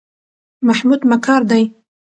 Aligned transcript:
محمود 0.67 1.01
مکار 1.11 1.41
دی. 1.49 1.63